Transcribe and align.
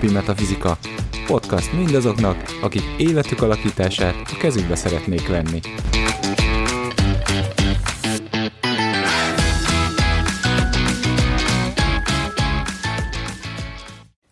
mindennapi 0.00 0.26
metafizika. 0.26 0.78
Podcast 1.26 1.72
mindazoknak, 1.72 2.36
akik 2.62 2.82
életük 2.98 3.42
alakítását 3.42 4.14
a 4.32 4.36
kezükbe 4.38 4.74
szeretnék 4.74 5.28
venni. 5.28 5.60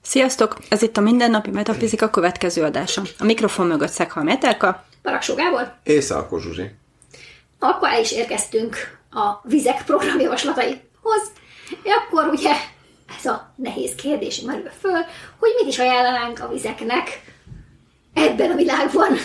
Sziasztok! 0.02 0.56
Ez 0.68 0.82
itt 0.82 0.96
a 0.96 1.00
Mindennapi 1.00 1.50
Metafizika 1.50 2.10
következő 2.10 2.62
adása. 2.62 3.02
A 3.18 3.24
mikrofon 3.24 3.66
mögött 3.66 3.90
Szekha 3.90 4.22
Metelka. 4.22 4.84
Paraksó 5.02 5.34
Gábor. 5.34 5.72
És 5.82 6.04
Szalko 6.04 6.38
Zsuzsi. 6.38 6.70
Akkor 7.58 7.88
el 7.88 8.00
is 8.00 8.12
érkeztünk 8.12 8.76
a 9.10 9.48
vizek 9.48 9.84
programjavaslataihoz. 9.84 11.32
Akkor 11.84 12.26
ugye 12.26 12.52
ez 13.18 13.24
a 13.24 13.52
nehéz 13.56 13.94
kérdés 13.94 14.40
merül 14.40 14.70
föl, 14.80 15.04
hogy 15.38 15.50
mit 15.58 15.68
is 15.68 15.78
ajánlanánk 15.78 16.40
a 16.40 16.48
vizeknek 16.48 17.22
ebben 18.14 18.50
a 18.50 18.54
világban. 18.54 19.08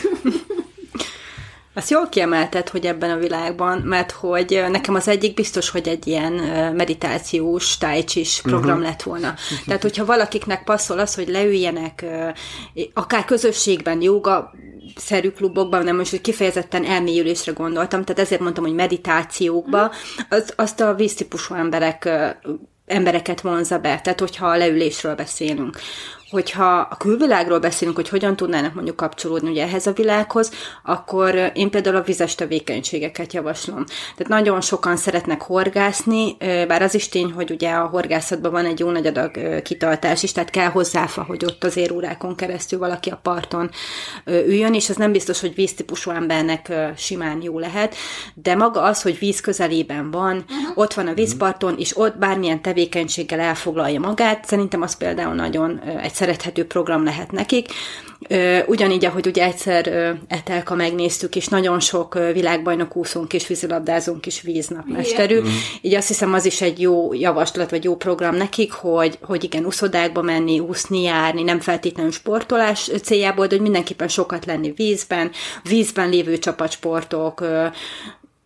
Ezt 1.73 1.89
jól 1.89 2.09
kiemelted, 2.09 2.69
hogy 2.69 2.85
ebben 2.85 3.09
a 3.09 3.17
világban, 3.17 3.77
mert 3.77 4.11
hogy 4.11 4.63
nekem 4.69 4.95
az 4.95 5.07
egyik 5.07 5.33
biztos, 5.33 5.69
hogy 5.69 5.87
egy 5.87 6.07
ilyen 6.07 6.33
meditációs, 6.73 7.77
tájcsis 7.77 8.41
program 8.41 8.77
uh-huh. 8.77 8.89
lett 8.89 9.01
volna. 9.01 9.33
Tehát, 9.65 9.81
hogyha 9.81 10.05
valakiknek 10.05 10.63
passzol 10.63 10.99
az, 10.99 11.15
hogy 11.15 11.27
leüljenek 11.27 12.05
akár 12.93 13.25
közösségben, 13.25 14.01
joga 14.01 14.51
szerű 14.95 15.29
klubokban, 15.29 15.83
nem 15.83 15.95
most, 15.95 16.11
hogy 16.11 16.21
kifejezetten 16.21 16.85
elmélyülésre 16.85 17.51
gondoltam, 17.51 18.03
tehát 18.03 18.21
ezért 18.21 18.41
mondtam, 18.41 18.63
hogy 18.63 18.73
meditációkba, 18.73 19.91
az, 20.29 20.53
azt 20.55 20.81
a 20.81 20.93
víztípusú 20.93 21.55
emberek 21.55 22.09
embereket 22.91 23.41
vonza 23.41 23.79
be, 23.79 23.99
tehát 24.01 24.19
hogyha 24.19 24.47
a 24.47 24.57
leülésről 24.57 25.15
beszélünk 25.15 25.77
hogyha 26.31 26.87
a 26.89 26.97
külvilágról 26.97 27.59
beszélünk, 27.59 27.95
hogy 27.95 28.09
hogyan 28.09 28.35
tudnának 28.35 28.73
mondjuk 28.73 28.95
kapcsolódni 28.95 29.49
ugye 29.49 29.63
ehhez 29.63 29.87
a 29.87 29.91
világhoz, 29.91 30.51
akkor 30.83 31.51
én 31.53 31.69
például 31.69 31.95
a 31.95 32.01
vizes 32.01 32.35
tevékenységeket 32.35 33.33
javaslom. 33.33 33.85
Tehát 33.85 34.27
nagyon 34.27 34.61
sokan 34.61 34.95
szeretnek 34.95 35.41
horgászni, 35.41 36.37
bár 36.39 36.81
az 36.81 36.95
is 36.95 37.09
tény, 37.09 37.31
hogy 37.31 37.51
ugye 37.51 37.69
a 37.69 37.87
horgászatban 37.87 38.51
van 38.51 38.65
egy 38.65 38.79
jó 38.79 38.89
nagy 38.89 39.05
adag 39.05 39.61
kitartás 39.61 40.23
is, 40.23 40.31
tehát 40.31 40.49
kell 40.49 40.69
hozzáfa, 40.69 41.23
hogy 41.23 41.45
ott 41.45 41.63
az 41.63 41.77
érórákon 41.77 42.35
keresztül 42.35 42.79
valaki 42.79 43.09
a 43.09 43.19
parton 43.23 43.69
üljön, 44.25 44.73
és 44.73 44.89
ez 44.89 44.95
nem 44.95 45.11
biztos, 45.11 45.39
hogy 45.39 45.55
víztípusú 45.55 46.11
embernek 46.11 46.71
simán 46.97 47.41
jó 47.41 47.59
lehet, 47.59 47.95
de 48.33 48.55
maga 48.55 48.81
az, 48.81 49.01
hogy 49.01 49.19
víz 49.19 49.41
közelében 49.41 50.11
van, 50.11 50.35
uh-huh. 50.35 50.77
ott 50.77 50.93
van 50.93 51.07
a 51.07 51.13
vízparton, 51.13 51.75
és 51.77 51.97
ott 51.97 52.17
bármilyen 52.17 52.61
tevékenységgel 52.61 53.39
elfoglalja 53.39 53.99
magát, 53.99 54.45
szerintem 54.45 54.81
az 54.81 54.97
például 54.97 55.33
nagyon 55.33 55.79
egy 56.01 56.13
szerethető 56.21 56.65
program 56.65 57.03
lehet 57.03 57.31
nekik. 57.31 57.67
Ugyanígy, 58.65 59.05
ahogy 59.05 59.27
ugye 59.27 59.43
egyszer 59.43 60.15
Etelka 60.27 60.75
megnéztük, 60.75 61.35
és 61.35 61.47
nagyon 61.47 61.79
sok 61.79 62.19
világbajnok 62.33 62.95
úszónk 62.95 63.33
és 63.33 63.47
vízilabdázónk 63.47 64.25
is 64.25 64.41
víznapmesterű. 64.41 65.39
Mm. 65.39 65.45
Így 65.81 65.95
azt 65.95 66.07
hiszem, 66.07 66.33
az 66.33 66.45
is 66.45 66.61
egy 66.61 66.81
jó 66.81 67.13
javaslat, 67.13 67.69
vagy 67.69 67.83
jó 67.83 67.95
program 67.95 68.35
nekik, 68.35 68.71
hogy, 68.71 69.17
hogy 69.21 69.43
igen, 69.43 69.65
úszodákba 69.65 70.21
menni, 70.21 70.59
úszni, 70.59 71.01
járni, 71.01 71.43
nem 71.43 71.59
feltétlenül 71.59 72.11
sportolás 72.11 72.91
céljából, 73.03 73.47
de 73.47 73.53
hogy 73.53 73.63
mindenképpen 73.63 74.07
sokat 74.07 74.45
lenni 74.45 74.71
vízben, 74.75 75.31
vízben 75.63 76.09
lévő 76.09 76.37
csapatsportok, 76.37 77.45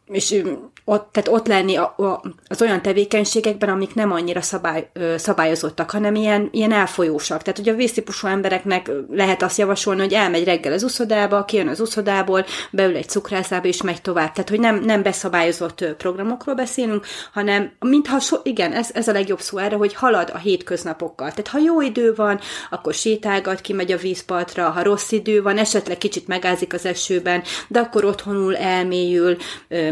és 0.07 0.41
ott, 0.87 1.11
tehát 1.11 1.27
ott 1.29 1.47
lenni 1.47 1.75
a, 1.75 1.93
a, 1.97 2.21
az 2.47 2.61
olyan 2.61 2.81
tevékenységekben, 2.81 3.69
amik 3.69 3.95
nem 3.95 4.11
annyira 4.11 4.41
szabály, 4.41 4.89
szabályozottak, 5.17 5.91
hanem 5.91 6.15
ilyen, 6.15 6.49
ilyen 6.51 6.71
elfolyósak. 6.71 7.41
Tehát, 7.41 7.57
hogy 7.57 7.69
a 7.69 7.75
víztípusú 7.75 8.27
embereknek 8.27 8.91
lehet 9.09 9.43
azt 9.43 9.57
javasolni, 9.57 10.01
hogy 10.01 10.13
elmegy 10.13 10.43
reggel 10.43 10.73
az 10.73 10.83
uszodába, 10.83 11.45
kijön 11.45 11.67
az 11.67 11.79
uszodából, 11.79 12.45
beül 12.71 12.95
egy 12.95 13.09
cukrászába, 13.09 13.67
és 13.67 13.81
megy 13.81 14.01
tovább. 14.01 14.31
Tehát, 14.31 14.49
hogy 14.49 14.59
nem, 14.59 14.83
nem 14.83 15.01
beszabályozott 15.01 15.85
programokról 15.97 16.55
beszélünk, 16.55 17.05
hanem 17.33 17.71
mintha, 17.79 18.19
so, 18.19 18.37
igen, 18.43 18.71
ez, 18.73 18.89
ez 18.93 19.07
a 19.07 19.11
legjobb 19.11 19.39
szó 19.39 19.57
erre, 19.57 19.75
hogy 19.75 19.93
halad 19.93 20.31
a 20.33 20.37
hétköznapokkal. 20.37 21.29
Tehát, 21.29 21.47
ha 21.47 21.59
jó 21.59 21.81
idő 21.81 22.13
van, 22.15 22.39
akkor 22.69 22.93
sétálgat, 22.93 23.61
kimegy 23.61 23.91
a 23.91 23.97
vízpartra, 23.97 24.69
ha 24.69 24.83
rossz 24.83 25.11
idő 25.11 25.41
van, 25.41 25.57
esetleg 25.57 25.97
kicsit 25.97 26.27
megázik 26.27 26.73
az 26.73 26.85
esőben, 26.85 27.43
de 27.67 27.79
akkor 27.79 28.05
otthonul 28.05 28.55
elmélyül, 28.55 29.37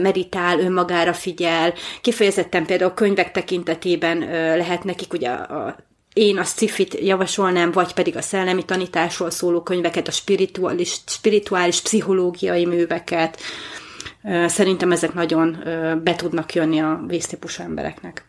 meditál, 0.03 0.59
önmagában, 0.59 0.81
magára 0.83 1.13
figyel, 1.13 1.73
kifejezetten 2.01 2.65
például 2.65 2.93
könyvek 2.93 3.31
tekintetében 3.31 4.19
lehet 4.57 4.83
nekik 4.83 5.13
ugye 5.13 5.29
a 5.29 5.75
én 6.13 6.37
a 6.37 6.43
sci 6.43 6.87
javasolnám, 6.91 7.71
vagy 7.71 7.93
pedig 7.93 8.17
a 8.17 8.21
szellemi 8.21 8.65
tanításról 8.65 9.29
szóló 9.29 9.61
könyveket, 9.61 10.07
a 10.07 10.11
spirituális, 10.11 10.99
spirituális 11.05 11.81
pszichológiai 11.81 12.65
műveket. 12.65 13.39
Szerintem 14.45 14.91
ezek 14.91 15.13
nagyon 15.13 15.57
be 16.03 16.15
tudnak 16.15 16.53
jönni 16.53 16.79
a 16.79 17.03
víztípusú 17.07 17.63
embereknek. 17.63 18.25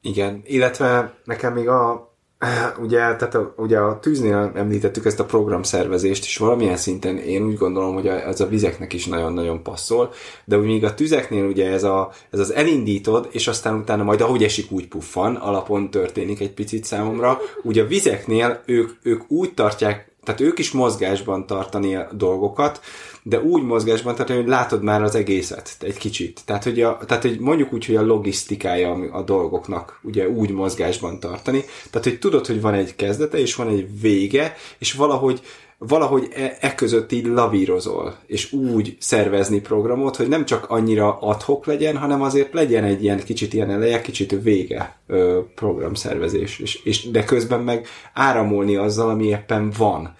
Igen, 0.00 0.42
illetve 0.44 1.14
nekem 1.24 1.52
még 1.52 1.68
a 1.68 2.09
Ugye, 2.84 2.98
tehát 2.98 3.34
a, 3.34 3.54
ugye 3.56 3.78
a 3.78 3.98
tűznél 3.98 4.52
említettük 4.54 5.04
ezt 5.04 5.20
a 5.20 5.24
programszervezést, 5.24 6.24
és 6.24 6.36
valamilyen 6.36 6.76
szinten 6.76 7.16
én 7.16 7.42
úgy 7.42 7.56
gondolom, 7.56 7.94
hogy 7.94 8.06
ez 8.06 8.40
a 8.40 8.46
vizeknek 8.46 8.92
is 8.92 9.06
nagyon-nagyon 9.06 9.62
passzol, 9.62 10.12
de 10.44 10.58
úgy 10.58 10.66
még 10.66 10.84
a 10.84 10.94
tüzeknél 10.94 11.44
ugye 11.44 11.70
ez, 11.70 11.84
a, 11.84 12.10
ez 12.30 12.38
az 12.38 12.52
elindítod, 12.52 13.28
és 13.30 13.48
aztán 13.48 13.74
utána 13.74 14.02
majd 14.02 14.20
ahogy 14.20 14.44
esik, 14.44 14.72
úgy 14.72 14.88
puffan, 14.88 15.34
alapon 15.34 15.90
történik 15.90 16.40
egy 16.40 16.52
picit 16.52 16.84
számomra. 16.84 17.38
Ugye 17.62 17.82
a 17.82 17.86
vizeknél 17.86 18.62
ők, 18.66 18.90
ők 19.02 19.30
úgy 19.30 19.54
tartják, 19.54 20.09
tehát 20.24 20.40
ők 20.40 20.58
is 20.58 20.70
mozgásban 20.70 21.46
tartani 21.46 21.94
a 21.96 22.08
dolgokat, 22.12 22.80
de 23.22 23.40
úgy 23.40 23.62
mozgásban, 23.62 24.14
tehát 24.14 24.34
hogy 24.36 24.46
látod 24.46 24.82
már 24.82 25.02
az 25.02 25.14
egészet 25.14 25.76
egy 25.80 25.96
kicsit. 25.96 26.40
Tehát, 26.44 26.64
hogy, 26.64 26.82
a, 26.82 26.98
tehát, 27.06 27.22
hogy 27.22 27.38
mondjuk 27.38 27.72
úgy, 27.72 27.86
hogy 27.86 27.96
a 27.96 28.02
logisztikája 28.02 28.92
a 29.12 29.22
dolgoknak 29.22 30.00
ugye 30.02 30.28
úgy 30.28 30.50
mozgásban 30.50 31.20
tartani. 31.20 31.64
Tehát, 31.90 32.06
hogy 32.06 32.18
tudod, 32.18 32.46
hogy 32.46 32.60
van 32.60 32.74
egy 32.74 32.96
kezdete, 32.96 33.38
és 33.38 33.54
van 33.54 33.68
egy 33.68 34.00
vége, 34.00 34.56
és 34.78 34.92
valahogy 34.92 35.40
valahogy 35.82 36.28
e, 36.34 36.56
e 36.60 36.74
között 36.74 37.12
így 37.12 37.26
lavírozol, 37.26 38.16
és 38.26 38.52
úgy 38.52 38.96
szervezni 38.98 39.60
programot, 39.60 40.16
hogy 40.16 40.28
nem 40.28 40.44
csak 40.44 40.70
annyira 40.70 41.18
adhok 41.18 41.66
legyen, 41.66 41.96
hanem 41.96 42.22
azért 42.22 42.52
legyen 42.52 42.84
egy 42.84 43.02
ilyen 43.02 43.18
kicsit 43.24 43.52
ilyen 43.52 43.70
eleje, 43.70 44.00
kicsit 44.00 44.42
vége 44.42 44.96
ö, 45.06 45.40
programszervezés, 45.54 46.58
és, 46.58 46.80
és 46.84 47.10
de 47.10 47.24
közben 47.24 47.60
meg 47.60 47.86
áramolni 48.12 48.76
azzal, 48.76 49.10
ami 49.10 49.26
éppen 49.26 49.72
van. 49.78 50.14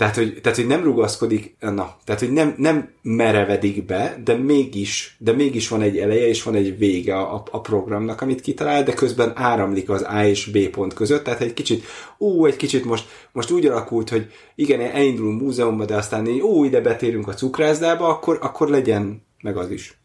Tehát, 0.00 0.16
hogy, 0.16 0.38
tehát, 0.42 0.58
hogy 0.58 0.66
nem 0.66 0.82
rugaszkodik, 0.82 1.56
na, 1.60 1.96
tehát, 2.04 2.20
hogy 2.20 2.32
nem, 2.32 2.54
nem 2.56 2.88
merevedik 3.02 3.84
be, 3.86 4.20
de 4.24 4.34
mégis, 4.34 5.16
de 5.18 5.32
mégis 5.32 5.68
van 5.68 5.82
egy 5.82 5.98
eleje, 5.98 6.26
és 6.26 6.42
van 6.42 6.54
egy 6.54 6.78
vége 6.78 7.16
a, 7.16 7.42
a 7.50 7.60
programnak, 7.60 8.20
amit 8.20 8.40
kitalál, 8.40 8.82
de 8.82 8.92
közben 8.92 9.32
áramlik 9.34 9.90
az 9.90 10.02
A 10.02 10.24
és 10.24 10.46
B 10.46 10.68
pont 10.68 10.94
között, 10.94 11.24
tehát 11.24 11.40
egy 11.40 11.54
kicsit, 11.54 11.84
ú, 12.18 12.46
egy 12.46 12.56
kicsit 12.56 12.84
most, 12.84 13.04
most 13.32 13.50
úgy 13.50 13.66
alakult, 13.66 14.08
hogy 14.08 14.30
igen, 14.54 14.80
elindulunk 14.80 15.40
múzeumba, 15.40 15.84
de 15.84 15.96
aztán 15.96 16.26
így, 16.26 16.40
ú, 16.40 16.64
ide 16.64 16.80
betérünk 16.80 17.28
a 17.28 17.34
cukrászdába, 17.34 18.08
akkor, 18.08 18.38
akkor 18.42 18.68
legyen 18.68 19.22
meg 19.42 19.56
az 19.56 19.70
is. 19.70 19.98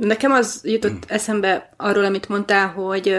Nekem 0.00 0.32
az 0.32 0.60
jutott 0.64 0.90
hmm. 0.90 1.00
eszembe 1.06 1.68
arról, 1.76 2.04
amit 2.04 2.28
mondtál, 2.28 2.68
hogy, 2.68 3.16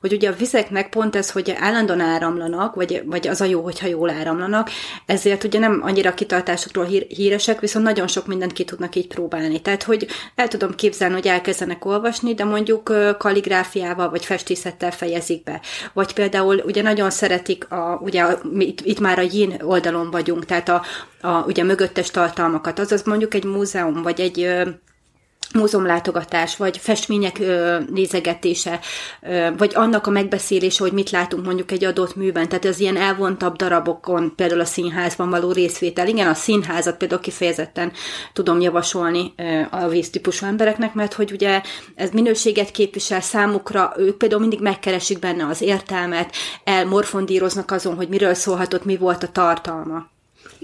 hogy 0.00 0.12
ugye 0.12 0.28
a 0.28 0.34
vizeknek 0.34 0.88
pont 0.88 1.16
ez, 1.16 1.30
hogy 1.30 1.54
állandóan 1.58 2.00
áramlanak, 2.00 2.74
vagy, 2.74 3.02
vagy 3.06 3.28
az 3.28 3.40
a 3.40 3.44
jó, 3.44 3.62
hogyha 3.62 3.86
jól 3.86 4.10
áramlanak, 4.10 4.70
ezért 5.06 5.44
ugye 5.44 5.58
nem 5.58 5.80
annyira 5.82 6.14
kitartásokról 6.14 6.84
hír, 6.84 7.06
híresek, 7.08 7.60
viszont 7.60 7.84
nagyon 7.84 8.06
sok 8.06 8.26
mindent 8.26 8.52
ki 8.52 8.64
tudnak 8.64 8.94
így 8.94 9.06
próbálni. 9.06 9.62
Tehát, 9.62 9.82
hogy 9.82 10.06
el 10.34 10.48
tudom 10.48 10.74
képzelni, 10.74 11.14
hogy 11.14 11.26
elkezdenek 11.26 11.84
olvasni, 11.84 12.34
de 12.34 12.44
mondjuk 12.44 12.92
kalligráfiával 13.18 14.10
vagy 14.10 14.24
festészettel 14.24 14.90
fejezik 14.90 15.42
be. 15.42 15.60
Vagy 15.92 16.14
például 16.14 16.62
ugye 16.66 16.82
nagyon 16.82 17.10
szeretik, 17.10 17.70
a, 17.70 18.00
ugye 18.02 18.26
itt, 18.58 18.80
itt 18.80 19.00
már 19.00 19.18
a 19.18 19.28
yin 19.30 19.54
oldalon 19.62 20.10
vagyunk, 20.10 20.44
tehát 20.44 20.68
a, 20.68 20.82
a 21.20 21.44
ugye 21.46 21.62
mögöttes 21.62 22.10
tartalmakat, 22.10 22.78
azaz 22.78 23.02
mondjuk 23.02 23.34
egy 23.34 23.44
múzeum, 23.44 24.02
vagy 24.02 24.20
egy 24.20 24.66
múzeumlátogatás, 25.54 26.56
vagy 26.56 26.78
festmények 26.78 27.38
ö, 27.38 27.78
nézegetése, 27.92 28.80
ö, 29.22 29.48
vagy 29.56 29.72
annak 29.74 30.06
a 30.06 30.10
megbeszélése, 30.10 30.82
hogy 30.82 30.92
mit 30.92 31.10
látunk 31.10 31.44
mondjuk 31.44 31.70
egy 31.70 31.84
adott 31.84 32.16
műben, 32.16 32.48
tehát 32.48 32.64
az 32.64 32.80
ilyen 32.80 32.96
elvontabb 32.96 33.56
darabokon, 33.56 34.32
például 34.36 34.60
a 34.60 34.64
színházban 34.64 35.30
való 35.30 35.52
részvétel. 35.52 36.08
Igen, 36.08 36.28
a 36.28 36.34
színházat 36.34 36.96
például 36.96 37.20
kifejezetten 37.20 37.92
tudom 38.32 38.60
javasolni 38.60 39.32
ö, 39.36 39.60
a 39.70 39.88
víztípusú 39.88 40.46
embereknek, 40.46 40.94
mert 40.94 41.12
hogy 41.12 41.32
ugye 41.32 41.62
ez 41.94 42.10
minőséget 42.10 42.70
képvisel 42.70 43.20
számukra, 43.20 43.94
ők 43.96 44.16
például 44.16 44.40
mindig 44.40 44.60
megkeresik 44.60 45.18
benne 45.18 45.46
az 45.46 45.60
értelmet, 45.60 46.34
elmorfondíroznak 46.64 47.70
azon, 47.70 47.94
hogy 47.94 48.08
miről 48.08 48.34
szólhatott, 48.34 48.84
mi 48.84 48.96
volt 48.96 49.22
a 49.22 49.28
tartalma. 49.28 50.16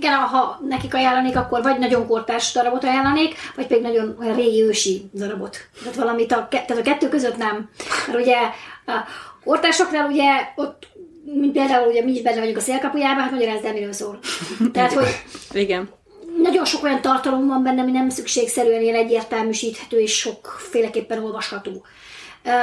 Igen, 0.04 0.18
ha 0.18 0.60
nekik 0.68 0.94
ajánlanék, 0.94 1.36
akkor 1.36 1.62
vagy 1.62 1.78
nagyon 1.78 2.06
kortárs 2.06 2.52
darabot 2.52 2.84
ajánlanék, 2.84 3.34
vagy 3.56 3.66
pedig 3.66 3.82
nagyon 3.82 4.16
olyan 4.20 4.36
régi 4.36 4.62
ősi 4.62 5.10
darabot. 5.14 5.56
Tehát 5.78 5.94
valamit 5.96 6.32
a, 6.32 6.48
tehát 6.50 6.70
a 6.70 6.82
kettő 6.82 7.08
között 7.08 7.36
nem. 7.36 7.70
Mert 8.06 8.18
ugye 8.18 8.36
a 8.86 8.92
kortársoknál 9.44 10.06
ugye 10.10 10.30
ott 10.56 10.86
mint 11.24 11.52
például 11.52 11.88
ugye 11.88 12.02
mi 12.02 12.12
is 12.12 12.22
benne 12.22 12.38
vagyunk 12.38 12.56
a 12.56 12.60
szélkapujában, 12.60 13.22
hát 13.22 13.30
magyarázd 13.30 13.64
el, 13.64 13.72
miről 13.72 13.92
szól. 13.92 14.18
Tehát, 14.72 14.92
hogy 14.92 15.06
Igen. 15.52 15.88
nagyon 16.42 16.64
sok 16.64 16.82
olyan 16.82 17.00
tartalom 17.00 17.46
van 17.46 17.62
benne, 17.62 17.82
ami 17.82 17.90
nem 17.90 18.08
szükségszerűen 18.08 18.82
ilyen 18.82 18.94
egyértelműsíthető 18.94 20.00
és 20.00 20.18
sokféleképpen 20.18 21.24
olvasható. 21.24 21.84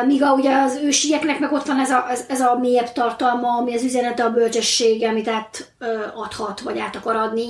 Míg 0.05 0.23
a, 0.23 0.33
ugye 0.33 0.55
az 0.55 0.79
ősieknek 0.83 1.39
meg 1.39 1.51
ott 1.51 1.65
van 1.65 1.79
ez 1.79 1.89
a, 1.89 2.09
ez, 2.27 2.41
a 2.41 2.57
mélyebb 2.59 2.91
tartalma, 2.91 3.57
ami 3.57 3.75
az 3.75 3.83
üzenete, 3.83 4.23
a 4.23 4.31
bölcsessége, 4.31 5.09
amit 5.09 5.27
át 5.27 5.73
adhat, 6.13 6.59
vagy 6.59 6.79
át 6.79 6.95
akar 6.95 7.15
adni, 7.15 7.47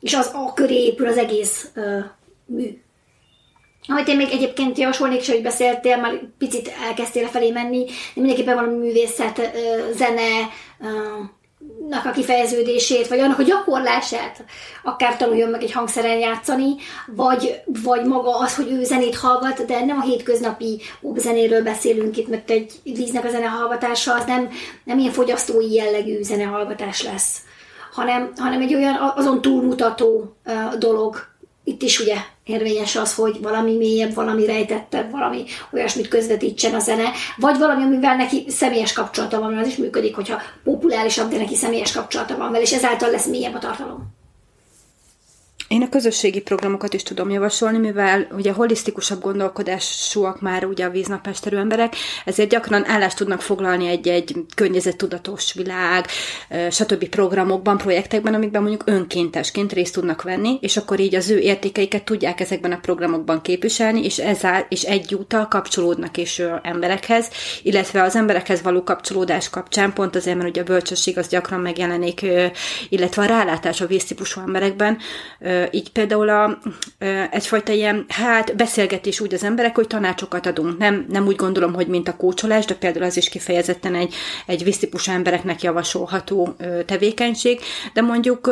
és 0.00 0.14
az 0.14 0.30
a 0.34 0.52
köré 0.52 0.84
épül 0.84 1.06
az 1.06 1.16
egész 1.16 1.70
mű. 2.46 2.82
Amit 3.86 4.08
én 4.08 4.16
még 4.16 4.30
egyébként 4.30 4.78
javasolnék, 4.78 5.20
és 5.20 5.28
hogy 5.28 5.42
beszéltél, 5.42 5.96
már 5.96 6.20
picit 6.38 6.72
elkezdtél 6.86 7.26
felé 7.26 7.50
menni, 7.50 7.84
de 7.84 7.92
mindenképpen 8.14 8.54
valami 8.54 8.76
művészet, 8.76 9.50
zene, 9.92 10.28
a 12.04 12.10
kifejeződését, 12.10 13.08
vagy 13.08 13.18
annak 13.18 13.38
a 13.38 13.42
gyakorlását, 13.42 14.44
akár 14.82 15.16
tanuljon 15.16 15.50
meg 15.50 15.62
egy 15.62 15.72
hangszeren 15.72 16.18
játszani, 16.18 16.74
vagy, 17.06 17.60
vagy 17.82 18.04
maga 18.04 18.38
az, 18.38 18.56
hogy 18.56 18.70
ő 18.70 18.84
zenét 18.84 19.16
hallgat, 19.16 19.64
de 19.64 19.84
nem 19.84 19.98
a 19.98 20.02
hétköznapi 20.02 20.80
zenéről 21.16 21.62
beszélünk 21.62 22.16
itt, 22.16 22.28
mert 22.28 22.50
egy 22.50 22.72
víznek 22.82 23.24
a 23.24 23.30
zenehallgatása 23.30 24.14
az 24.14 24.24
nem, 24.24 24.48
nem 24.84 24.98
ilyen 24.98 25.12
fogyasztói 25.12 25.72
jellegű 25.72 26.22
zenehallgatás 26.22 27.02
lesz, 27.02 27.38
hanem, 27.92 28.32
hanem 28.36 28.60
egy 28.60 28.74
olyan 28.74 29.12
azon 29.16 29.40
túlmutató 29.40 30.36
dolog, 30.78 31.32
itt 31.64 31.82
is 31.82 32.00
ugye 32.00 32.16
érvényes 32.44 32.96
az, 32.96 33.14
hogy 33.14 33.38
valami 33.42 33.76
mélyebb, 33.76 34.14
valami 34.14 34.46
rejtettebb, 34.46 35.10
valami 35.10 35.44
olyasmit 35.72 36.08
közvetítsen 36.08 36.74
a 36.74 36.78
zene, 36.78 37.10
vagy 37.36 37.58
valami, 37.58 37.82
amivel 37.82 38.16
neki 38.16 38.44
személyes 38.48 38.92
kapcsolata 38.92 39.40
van, 39.40 39.58
az 39.58 39.66
is 39.66 39.76
működik, 39.76 40.14
hogyha 40.14 40.40
populárisabb, 40.64 41.30
de 41.30 41.36
neki 41.36 41.54
személyes 41.54 41.92
kapcsolata 41.92 42.36
van 42.36 42.50
vele, 42.50 42.62
és 42.62 42.72
ezáltal 42.72 43.10
lesz 43.10 43.26
mélyebb 43.26 43.54
a 43.54 43.58
tartalom. 43.58 44.14
Én 45.74 45.82
a 45.82 45.88
közösségi 45.88 46.40
programokat 46.40 46.94
is 46.94 47.02
tudom 47.02 47.30
javasolni, 47.30 47.78
mivel 47.78 48.26
ugye 48.32 48.52
holisztikusabb 48.52 49.20
gondolkodásúak 49.20 50.40
már 50.40 50.64
ugye 50.64 50.84
a 50.84 50.90
víznapmesterű 50.90 51.56
emberek, 51.56 51.94
ezért 52.24 52.48
gyakran 52.48 52.86
állást 52.86 53.16
tudnak 53.16 53.40
foglalni 53.42 53.86
egy-egy 53.86 54.34
környezettudatos 54.54 55.52
világ, 55.52 56.06
stb. 56.70 57.08
programokban, 57.08 57.78
projektekben, 57.78 58.34
amikben 58.34 58.60
mondjuk 58.62 58.82
önkéntesként 58.86 59.72
részt 59.72 59.94
tudnak 59.94 60.22
venni, 60.22 60.58
és 60.60 60.76
akkor 60.76 61.00
így 61.00 61.14
az 61.14 61.30
ő 61.30 61.38
értékeiket 61.38 62.04
tudják 62.04 62.40
ezekben 62.40 62.72
a 62.72 62.78
programokban 62.78 63.40
képviselni, 63.40 64.04
és, 64.04 64.18
ezzel, 64.18 64.66
és 64.68 64.82
egyúttal 64.82 65.48
kapcsolódnak 65.48 66.16
ö, 66.38 66.54
emberekhez, 66.62 67.28
illetve 67.62 68.02
az 68.02 68.16
emberekhez 68.16 68.62
való 68.62 68.82
kapcsolódás 68.82 69.50
kapcsán, 69.50 69.92
pont 69.92 70.16
azért, 70.16 70.36
mert 70.36 70.48
ugye 70.48 70.60
a 70.60 70.64
bölcsesség 70.64 71.18
az 71.18 71.28
gyakran 71.28 71.60
megjelenik, 71.60 72.26
illetve 72.88 73.22
a 73.22 73.26
rálátás 73.26 73.80
a 73.80 73.86
víztípusú 73.86 74.40
emberekben, 74.40 74.98
így 75.70 75.92
például 75.92 76.28
a, 76.28 76.58
egyfajta 77.30 77.72
ilyen, 77.72 78.04
hát 78.08 78.56
beszélgetés 78.56 79.20
úgy 79.20 79.34
az 79.34 79.44
emberek, 79.44 79.74
hogy 79.74 79.86
tanácsokat 79.86 80.46
adunk. 80.46 80.78
Nem, 80.78 81.06
nem 81.08 81.26
úgy 81.26 81.36
gondolom, 81.36 81.74
hogy 81.74 81.86
mint 81.86 82.08
a 82.08 82.16
kócsolás, 82.16 82.64
de 82.64 82.74
például 82.74 83.04
az 83.04 83.16
is 83.16 83.28
kifejezetten 83.28 83.94
egy, 83.94 84.14
egy 84.46 84.64
víztípus 84.64 85.08
embereknek 85.08 85.62
javasolható 85.62 86.56
tevékenység, 86.86 87.60
de 87.92 88.00
mondjuk 88.00 88.50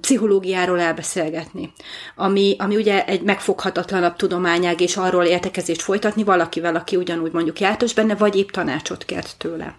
pszichológiáról 0.00 0.80
elbeszélgetni, 0.80 1.72
ami, 2.16 2.56
ami 2.58 2.76
ugye 2.76 3.04
egy 3.04 3.22
megfoghatatlanabb 3.22 4.16
tudományág, 4.16 4.80
és 4.80 4.96
arról 4.96 5.24
értekezést 5.24 5.82
folytatni 5.82 6.24
valakivel, 6.24 6.74
aki 6.76 6.96
ugyanúgy 6.96 7.32
mondjuk 7.32 7.60
jártos 7.60 7.94
benne, 7.94 8.14
vagy 8.14 8.36
épp 8.36 8.50
tanácsot 8.50 9.04
kért 9.04 9.34
tőle. 9.38 9.78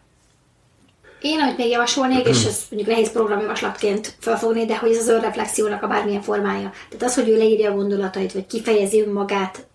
Én, 1.22 1.40
amit 1.40 1.58
még 1.58 1.70
javasolnék, 1.70 2.28
és 2.28 2.46
ez 2.46 2.60
mondjuk 2.70 2.92
nehéz 2.92 3.12
programjavaslatként 3.12 4.16
felfogni, 4.20 4.66
de 4.66 4.78
hogy 4.78 4.92
ez 4.92 4.98
az 4.98 5.08
önreflexiónak 5.08 5.84
a 5.84 5.88
bármilyen 5.88 6.22
formája. 6.22 6.72
Tehát 6.90 7.04
az, 7.04 7.16
hogy 7.16 7.30
ő 7.30 7.38
leírja 7.38 7.72
a 7.72 7.76
gondolatait, 7.76 8.34
vagy 8.34 8.48
kifejezi 8.48 9.02
önmagát, 9.02 9.68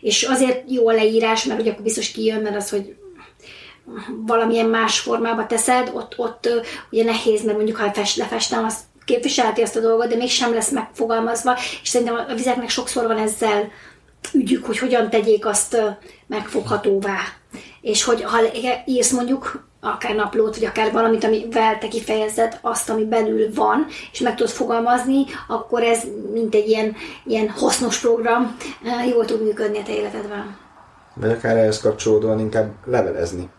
és 0.00 0.22
azért 0.22 0.70
jó 0.70 0.88
a 0.88 0.92
leírás, 0.92 1.44
mert 1.44 1.60
ugye 1.60 1.70
akkor 1.70 1.82
biztos 1.82 2.10
kijön, 2.10 2.40
mert 2.40 2.56
az, 2.56 2.70
hogy 2.70 2.94
valamilyen 4.26 4.66
más 4.66 4.98
formába 4.98 5.46
teszed, 5.46 5.90
ott, 5.94 6.14
ott 6.16 6.48
ugye 6.90 7.04
nehéz, 7.04 7.44
mert 7.44 7.56
mondjuk 7.56 7.76
ha 7.76 7.92
fest, 7.92 8.16
lefestem, 8.16 8.64
az 8.64 8.76
képviselheti 9.04 9.62
azt 9.62 9.76
a 9.76 9.80
dolgot, 9.80 10.08
de 10.08 10.16
mégsem 10.16 10.54
lesz 10.54 10.70
megfogalmazva, 10.70 11.58
és 11.82 11.88
szerintem 11.88 12.24
a 12.28 12.34
vizeknek 12.34 12.68
sokszor 12.68 13.06
van 13.06 13.18
ezzel 13.18 13.70
ügyük, 14.32 14.64
hogy 14.64 14.78
hogyan 14.78 15.10
tegyék 15.10 15.46
azt 15.46 15.76
megfoghatóvá. 16.26 17.18
És 17.80 18.04
hogy 18.04 18.22
ha 18.22 18.38
írsz 18.84 19.10
mondjuk 19.10 19.70
akár 19.84 20.14
naplót, 20.14 20.56
vagy 20.56 20.64
akár 20.64 20.92
valamit, 20.92 21.24
amivel 21.24 21.78
te 21.78 21.88
kifejezed 21.88 22.58
azt, 22.60 22.90
ami 22.90 23.04
belül 23.04 23.54
van, 23.54 23.86
és 24.12 24.20
meg 24.20 24.34
tudod 24.34 24.52
fogalmazni, 24.52 25.24
akkor 25.48 25.82
ez 25.82 26.02
mint 26.32 26.54
egy 26.54 26.68
ilyen, 26.68 26.94
ilyen 27.24 27.48
hasznos 27.48 27.98
program 27.98 28.56
jól 29.10 29.24
tud 29.24 29.42
működni 29.42 29.78
a 29.78 29.82
te 29.82 29.92
életedben. 29.92 30.56
Vagy 31.14 31.30
akár 31.30 31.56
ehhez 31.56 31.80
kapcsolódóan 31.80 32.38
inkább 32.38 32.72
levelezni. 32.84 33.50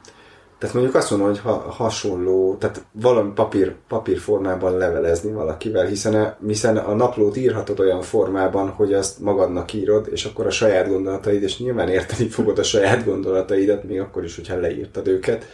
Tehát 0.57 0.75
mondjuk 0.75 0.95
azt 0.97 1.09
mondom, 1.09 1.27
hogy 1.27 1.39
ha 1.39 1.51
hasonló, 1.51 2.55
tehát 2.59 2.85
valami 2.91 3.31
papír, 3.31 3.75
papír 3.87 4.17
formában 4.17 4.77
levelezni 4.77 5.31
valakivel, 5.31 5.85
hiszen 5.85 6.15
a, 6.15 6.37
hiszen 6.47 6.77
a 6.77 6.93
naplót 6.93 7.37
írhatod 7.37 7.79
olyan 7.79 8.01
formában, 8.01 8.69
hogy 8.69 8.93
azt 8.93 9.19
magadnak 9.19 9.73
írod, 9.73 10.07
és 10.11 10.25
akkor 10.25 10.45
a 10.45 10.51
saját 10.51 10.87
gondolataid, 10.87 11.43
és 11.43 11.57
nyilván 11.59 11.89
érteni 11.89 12.29
fogod 12.29 12.59
a 12.59 12.63
saját 12.63 13.05
gondolataidat, 13.05 13.83
még 13.83 13.99
akkor 13.99 14.23
is, 14.23 14.35
hogyha 14.35 14.59
leírtad 14.59 15.07
őket, 15.07 15.45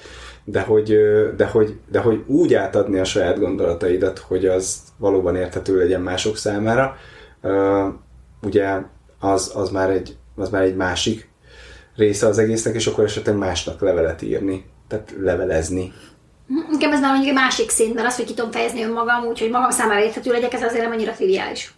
de 0.44 0.62
hogy, 0.62 0.98
de 1.38 1.46
hogy, 1.46 1.80
de 1.92 2.00
hogy 2.00 2.24
úgy 2.28 2.54
átadni 2.54 3.00
a 3.00 3.04
saját 3.04 3.40
gondolataidat, 3.40 4.20
hogy 4.20 4.46
az 4.46 4.78
valóban 4.98 5.36
érthető 5.36 5.78
legyen 5.78 6.02
mások 6.02 6.38
számára, 6.38 6.96
ugye 8.42 8.82
az, 9.20 9.52
az, 9.56 9.70
már 9.70 9.90
egy, 9.90 10.18
az 10.36 10.50
már 10.50 10.62
egy 10.62 10.76
másik 10.76 11.30
része 11.96 12.28
az 12.28 12.38
egésznek, 12.38 12.76
és 12.76 12.88
akkor 12.88 13.04
esetleg 13.04 13.36
másnak 13.36 13.82
levelet 13.82 14.22
írni, 14.22 14.66
tehát 14.88 15.14
levelezni. 15.20 15.94
Inkább 16.72 16.92
ez 16.92 17.00
már 17.00 17.12
mondjuk 17.12 17.30
egy 17.30 17.42
másik 17.42 17.70
szint, 17.70 17.94
mert 17.94 18.08
az, 18.08 18.16
hogy 18.16 18.26
ki 18.26 18.34
tudom 18.34 18.52
fejezni 18.52 18.84
önmagam, 18.84 19.26
úgyhogy 19.26 19.50
magam 19.50 19.70
számára 19.70 20.04
érthető 20.04 20.32
legyek, 20.32 20.54
ez 20.54 20.64
azért 20.64 20.84
nem 20.84 20.92
annyira 20.92 21.12
triviális, 21.12 21.74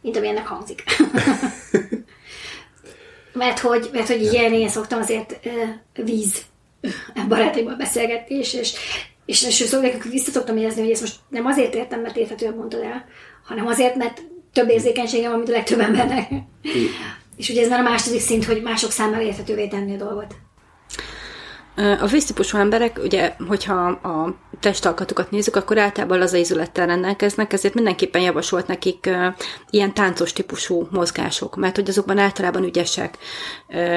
mint 0.00 0.16
ami 0.16 0.28
ennek 0.28 0.46
hangzik. 0.46 0.82
mert 3.32 3.58
hogy, 3.58 3.90
mert 3.92 4.06
hogy 4.06 4.22
ilyen 4.22 4.52
én 4.52 4.68
szoktam 4.68 5.00
azért 5.00 5.40
uh, 5.44 6.04
víz 6.04 6.42
barátaimmal 7.28 7.76
beszélgetés, 7.76 8.54
és, 8.54 8.72
és, 9.24 9.46
és 9.46 9.54
szóval 9.54 9.86
nekünk 9.86 10.12
vissza 10.12 10.30
szoktam 10.30 10.56
érezni, 10.56 10.82
hogy 10.82 10.90
ezt 10.90 11.00
most 11.00 11.16
nem 11.28 11.46
azért 11.46 11.74
értem, 11.74 12.00
mert 12.00 12.16
érthetően 12.16 12.54
mondtad 12.54 12.82
el, 12.82 13.04
hanem 13.44 13.66
azért, 13.66 13.96
mert 13.96 14.22
több 14.52 14.70
érzékenységem 14.70 15.30
van, 15.30 15.38
mint 15.38 15.50
a 15.50 15.52
legtöbb 15.52 15.80
embernek. 15.80 16.30
és 17.36 17.48
ugye 17.48 17.62
ez 17.62 17.68
már 17.68 17.80
a 17.80 17.88
második 17.88 18.20
szint, 18.20 18.44
hogy 18.44 18.62
mások 18.62 18.90
számára 18.90 19.22
érthetővé 19.22 19.68
tenni 19.68 19.94
a 19.94 19.96
dolgot. 19.96 20.34
A 22.00 22.06
víztípusú 22.06 22.58
emberek, 22.58 23.00
ugye, 23.02 23.34
hogyha 23.48 23.86
a 23.86 24.34
testalkatukat 24.60 25.30
nézzük, 25.30 25.56
akkor 25.56 25.78
általában 25.78 26.20
az 26.20 26.36
ízülettel 26.36 26.86
rendelkeznek, 26.86 27.52
ezért 27.52 27.74
mindenképpen 27.74 28.22
javasolt 28.22 28.66
nekik 28.66 29.10
ilyen 29.70 29.94
táncos 29.94 30.32
típusú 30.32 30.86
mozgások, 30.90 31.56
mert 31.56 31.76
hogy 31.76 31.88
azokban 31.88 32.18
általában 32.18 32.64
ügyesek. 32.64 33.18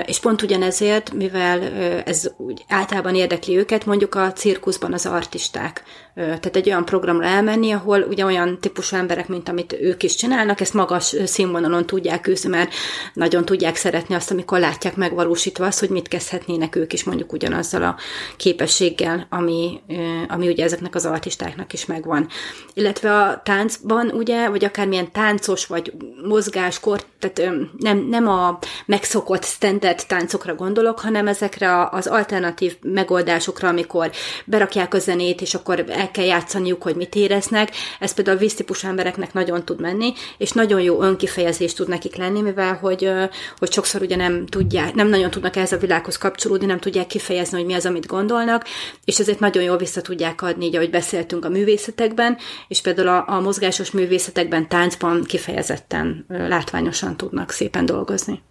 És 0.06 0.20
pont 0.20 0.42
ugyanezért, 0.42 1.14
mivel 1.14 1.62
ez 2.06 2.32
úgy 2.38 2.66
általában 2.68 3.16
érdekli 3.16 3.58
őket, 3.58 3.86
mondjuk 3.86 4.16
a 4.16 4.34
cirkuszban 4.34 4.94
az 4.94 5.06
artisták. 5.06 5.84
Tehát 6.16 6.56
egy 6.56 6.68
olyan 6.68 6.86
programra 6.86 7.26
elmenni, 7.26 7.72
ahol 7.72 8.02
ugye 8.02 8.26
olyan 8.26 8.60
típusú 8.60 8.96
emberek, 8.96 9.28
mint 9.28 9.50
amit 9.50 9.78
ők 9.82 10.04
is 10.04 10.16
csinálnak, 10.16 10.62
ezt 10.62 10.74
magas 10.74 11.16
színvonalon 11.26 11.86
tudják 11.86 12.28
űzni, 12.28 12.50
mert 12.50 12.74
nagyon 13.14 13.46
tudják 13.46 13.76
szeretni 13.76 14.16
azt, 14.16 14.32
amikor 14.32 14.60
látják 14.60 14.96
megvalósítva 14.96 15.66
azt, 15.66 15.80
hogy 15.80 15.90
mit 15.90 16.08
kezdhetnének 16.08 16.76
ők 16.76 16.94
is 16.94 17.04
mondjuk 17.04 17.34
ugyanaz 17.34 17.73
azzal 17.74 17.84
a 17.84 17.96
képességgel, 18.38 19.28
ami, 19.30 19.82
ami 20.28 20.48
ugye 20.48 20.64
ezeknek 20.64 20.96
az 20.96 21.06
artistáknak 21.06 21.74
is 21.74 21.86
megvan. 21.86 22.28
Illetve 22.74 23.14
a 23.14 23.42
táncban, 23.44 24.10
ugye, 24.10 24.50
vagy 24.50 24.66
akármilyen 24.66 25.12
táncos, 25.12 25.66
vagy 25.66 25.94
mozgáskor, 26.28 27.04
tehát 27.20 27.56
nem, 27.78 27.98
nem 27.98 28.28
a 28.28 28.60
megszokott 28.86 29.44
standard 29.44 30.06
táncokra 30.08 30.56
gondolok, 30.56 31.00
hanem 31.00 31.28
ezekre 31.28 31.90
az 31.92 32.08
alternatív 32.08 32.76
megoldásokra, 32.82 33.68
amikor 33.68 34.12
berakják 34.46 34.94
a 34.94 35.00
zenét, 35.00 35.42
és 35.42 35.54
akkor 35.54 35.86
el 35.88 36.12
kell 36.12 36.26
játszaniuk, 36.26 36.84
hogy 36.84 36.96
mit 36.96 37.16
éreznek. 37.16 37.72
Ez 38.00 38.14
például 38.14 38.38
a 38.38 38.40
víztípusú 38.40 38.88
embereknek 38.88 39.34
nagyon 39.34 39.66
tud 39.66 39.82
menni, 39.82 40.14
és 40.38 40.52
nagyon 40.52 40.82
jó 40.82 41.02
önkifejezés 41.02 41.74
tud 41.74 41.88
nekik 41.88 42.16
lenni, 42.16 42.42
mivel 42.42 42.74
hogy, 42.74 43.12
hogy 43.58 43.72
sokszor 43.72 44.02
ugye 44.02 44.16
nem 44.16 44.46
tudják, 44.46 44.94
nem 44.94 45.08
nagyon 45.08 45.30
tudnak 45.30 45.56
ehhez 45.56 45.72
a 45.72 45.78
világhoz 45.78 46.18
kapcsolódni, 46.18 46.66
nem 46.66 46.80
tudják 46.80 47.08
kifejezni, 47.08 47.58
hogy 47.58 47.66
mi 47.66 47.74
az, 47.74 47.86
amit 47.86 48.08
gondolnak, 48.08 48.66
és 49.06 49.20
ezért 49.20 49.40
nagyon 49.40 49.64
jól 49.64 49.78
vissza 49.78 50.02
tudják 50.02 50.42
adni, 50.42 50.66
így 50.66 50.76
ahogy 50.76 50.90
beszéltünk 50.90 51.46
a 51.46 51.50
művészetekben, 51.50 52.38
és 52.68 52.82
például 52.82 53.08
a, 53.08 53.26
a 53.28 53.40
mozgásos 53.40 53.92
művészetekben, 53.92 54.68
táncban 54.68 55.24
kifejezetten 55.24 56.13
látványosan 56.28 57.18
tudnak 57.18 57.52
szépen 57.52 57.86
dolgozni. 57.86 58.42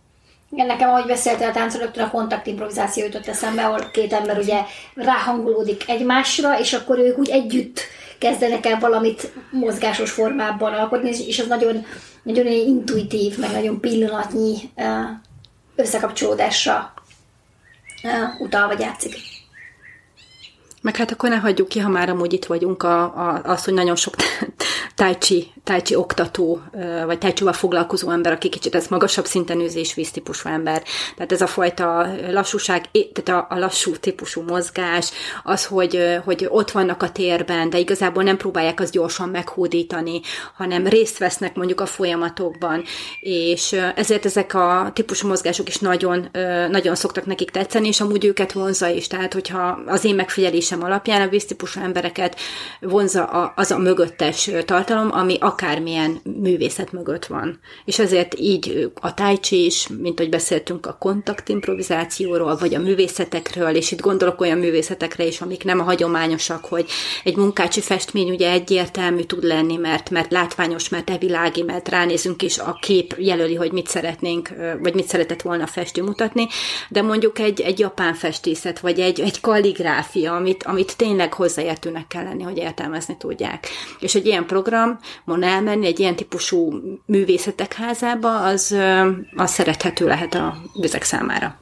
Igen, 0.50 0.66
nekem, 0.66 0.88
ahogy 0.88 1.06
beszéltél 1.06 1.48
a 1.48 1.52
táncról, 1.52 1.82
rögtön 1.82 2.04
a 2.04 2.10
kontaktimprovizáció 2.10 3.04
jutott 3.04 3.26
eszembe, 3.26 3.64
ahol 3.64 3.90
két 3.92 4.12
ember 4.12 4.38
ugye 4.38 4.60
ráhangolódik 4.94 5.88
egymásra, 5.88 6.58
és 6.58 6.72
akkor 6.72 6.98
ők 6.98 7.18
úgy 7.18 7.28
együtt 7.28 7.80
kezdenek 8.18 8.66
el 8.66 8.78
valamit 8.78 9.32
mozgásos 9.50 10.10
formában 10.10 10.72
alkotni, 10.72 11.10
és 11.26 11.38
az 11.38 11.46
nagyon, 11.46 11.86
nagyon 12.22 12.46
intuitív, 12.46 13.38
meg 13.38 13.50
nagyon 13.50 13.80
pillanatnyi 13.80 14.56
összekapcsolódásra 15.76 16.94
utal 18.38 18.66
vagy 18.66 18.80
játszik. 18.80 19.14
Meg 20.82 20.96
hát 20.96 21.10
akkor 21.10 21.28
ne 21.28 21.36
hagyjuk 21.36 21.68
ki, 21.68 21.78
ha 21.78 21.88
már 21.88 22.08
amúgy 22.08 22.32
itt 22.32 22.44
vagyunk, 22.44 22.82
a, 22.82 23.02
a, 23.02 23.40
az, 23.44 23.64
hogy 23.64 23.74
nagyon 23.74 23.96
sok 23.96 24.14
tai 25.64 25.82
chi 25.82 25.94
oktató, 25.94 26.62
vagy 27.06 27.18
chi 27.34 27.44
foglalkozó 27.52 28.10
ember, 28.10 28.32
aki 28.32 28.48
kicsit 28.48 28.74
ez 28.74 28.86
magasabb 28.86 29.24
szinten 29.24 29.60
űzés 29.60 29.94
víz 29.94 30.10
típusú 30.10 30.48
ember. 30.48 30.82
Tehát 31.16 31.32
ez 31.32 31.40
a 31.40 31.46
fajta 31.46 32.08
lassúság, 32.30 32.84
tehát 33.12 33.44
a, 33.50 33.54
a 33.54 33.58
lassú 33.58 33.96
típusú 33.96 34.42
mozgás, 34.42 35.10
az, 35.42 35.66
hogy, 35.66 36.20
hogy 36.24 36.46
ott 36.48 36.70
vannak 36.70 37.02
a 37.02 37.10
térben, 37.10 37.70
de 37.70 37.78
igazából 37.78 38.22
nem 38.22 38.36
próbálják 38.36 38.80
azt 38.80 38.92
gyorsan 38.92 39.28
meghódítani, 39.28 40.20
hanem 40.56 40.86
részt 40.86 41.18
vesznek 41.18 41.54
mondjuk 41.54 41.80
a 41.80 41.86
folyamatokban, 41.86 42.82
és 43.20 43.76
ezért 43.94 44.24
ezek 44.24 44.54
a 44.54 44.90
típusú 44.94 45.28
mozgások 45.28 45.68
is 45.68 45.78
nagyon, 45.78 46.28
nagyon 46.70 46.94
szoktak 46.94 47.26
nekik 47.26 47.50
tetszeni, 47.50 47.88
és 47.88 48.00
amúgy 48.00 48.24
őket 48.24 48.52
vonza 48.52 48.88
is. 48.88 49.06
Tehát, 49.06 49.32
hogyha 49.32 49.80
az 49.86 50.04
én 50.04 50.14
megfigyelésem 50.14 50.82
alapján 50.82 51.20
a 51.20 51.28
víztípusú 51.28 51.80
embereket 51.80 52.36
vonza 52.80 53.24
az 53.56 53.70
a 53.70 53.78
mögöttes 53.78 54.50
tartalom, 54.64 54.91
ami 54.98 55.36
akármilyen 55.40 56.20
művészet 56.40 56.92
mögött 56.92 57.26
van. 57.26 57.60
És 57.84 57.98
ezért 57.98 58.38
így 58.38 58.90
a 59.00 59.14
tai 59.14 59.38
chi 59.38 59.64
is, 59.64 59.88
mint 60.00 60.18
hogy 60.18 60.28
beszéltünk 60.28 60.86
a 60.86 60.96
kontaktimprovizációról, 60.98 62.56
vagy 62.56 62.74
a 62.74 62.80
művészetekről, 62.80 63.74
és 63.74 63.92
itt 63.92 64.00
gondolok 64.00 64.40
olyan 64.40 64.58
művészetekre 64.58 65.24
is, 65.24 65.40
amik 65.40 65.64
nem 65.64 65.80
a 65.80 65.82
hagyományosak, 65.82 66.64
hogy 66.64 66.86
egy 67.24 67.36
munkácsi 67.36 67.80
festmény 67.80 68.30
ugye 68.30 68.50
egyértelmű 68.50 69.22
tud 69.22 69.44
lenni, 69.44 69.76
mert, 69.76 70.10
mert 70.10 70.32
látványos, 70.32 70.88
mert 70.88 71.10
evilági, 71.10 71.62
mert 71.62 71.88
ránézünk 71.88 72.42
is 72.42 72.58
a 72.58 72.78
kép 72.80 73.14
jelöli, 73.18 73.54
hogy 73.54 73.72
mit 73.72 73.88
szeretnénk, 73.88 74.48
vagy 74.80 74.94
mit 74.94 75.08
szeretett 75.08 75.42
volna 75.42 75.62
a 75.62 75.66
festő 75.66 76.02
mutatni, 76.02 76.46
de 76.88 77.02
mondjuk 77.02 77.38
egy, 77.38 77.60
egy 77.60 77.78
japán 77.78 78.14
festészet, 78.14 78.80
vagy 78.80 79.00
egy, 79.00 79.20
egy 79.20 79.40
kalligráfia, 79.40 80.34
amit, 80.34 80.62
amit 80.62 80.96
tényleg 80.96 81.32
hozzáértőnek 81.34 82.06
kell 82.06 82.24
lenni, 82.24 82.42
hogy 82.42 82.56
értelmezni 82.56 83.16
tudják. 83.16 83.68
És 83.98 84.14
egy 84.14 84.26
ilyen 84.26 84.46
programon 84.82 85.42
elmenni 85.42 85.86
egy 85.86 86.00
ilyen 86.00 86.16
típusú 86.16 86.72
művészetek 87.06 87.72
házába, 87.72 88.44
az, 88.44 88.76
az 89.36 89.50
szerethető 89.50 90.06
lehet 90.06 90.34
a 90.34 90.56
vizek 90.80 91.02
számára. 91.02 91.58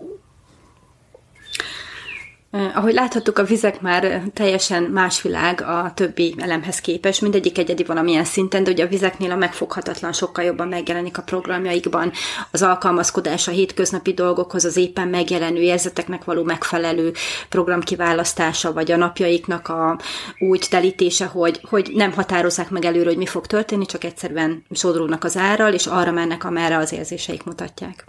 Ahogy 2.52 2.92
láthattuk, 2.92 3.38
a 3.38 3.44
vizek 3.44 3.80
már 3.80 4.22
teljesen 4.34 4.82
más 4.82 5.22
világ 5.22 5.60
a 5.60 5.92
többi 5.94 6.34
elemhez 6.38 6.80
képest, 6.80 7.20
mindegyik 7.20 7.58
egyedi 7.58 7.84
valamilyen 7.84 8.24
szinten, 8.24 8.64
de 8.64 8.70
ugye 8.70 8.84
a 8.84 8.88
vizeknél 8.88 9.30
a 9.30 9.36
megfoghatatlan 9.36 10.12
sokkal 10.12 10.44
jobban 10.44 10.68
megjelenik 10.68 11.18
a 11.18 11.22
programjaikban, 11.22 12.12
az 12.50 12.62
alkalmazkodás 12.62 13.48
a 13.48 13.50
hétköznapi 13.50 14.12
dolgokhoz, 14.12 14.64
az 14.64 14.76
éppen 14.76 15.08
megjelenő 15.08 15.60
érzeteknek 15.60 16.24
való 16.24 16.42
megfelelő 16.42 17.12
program 17.48 17.80
kiválasztása, 17.80 18.72
vagy 18.72 18.92
a 18.92 18.96
napjaiknak 18.96 19.68
a 19.68 19.98
úgy 20.38 20.66
telítése, 20.70 21.26
hogy, 21.26 21.60
hogy 21.68 21.90
nem 21.94 22.12
határozzák 22.12 22.70
meg 22.70 22.84
előre, 22.84 23.08
hogy 23.08 23.16
mi 23.16 23.26
fog 23.26 23.46
történni, 23.46 23.86
csak 23.86 24.04
egyszerűen 24.04 24.64
sodródnak 24.70 25.24
az 25.24 25.36
árral, 25.36 25.72
és 25.72 25.86
arra 25.86 26.10
mennek, 26.10 26.44
amerre 26.44 26.76
az 26.76 26.92
érzéseik 26.92 27.44
mutatják. 27.44 28.04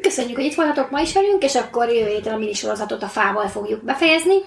Köszönjük, 0.00 0.36
hogy 0.36 0.44
itt 0.44 0.54
voltatok 0.54 0.90
ma 0.90 1.00
is 1.00 1.12
velünk, 1.12 1.42
és 1.42 1.54
akkor 1.54 1.88
jövő 1.88 2.10
héten 2.10 2.32
a 2.32 2.36
mini 2.36 2.52
sorozatot 2.52 3.02
a 3.02 3.08
fával 3.08 3.48
fogjuk 3.48 3.84
befejezni, 3.84 4.38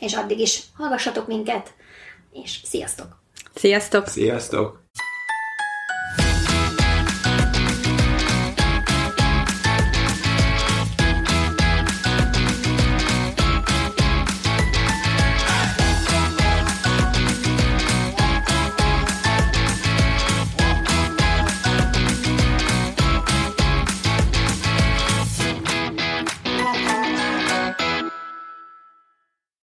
és 0.00 0.14
addig 0.14 0.38
is 0.38 0.62
hallgassatok 0.76 1.26
minket, 1.26 1.74
és 2.32 2.60
sziasztok! 2.64 3.06
Sziasztok! 3.54 4.06
Sziasztok! 4.06 4.87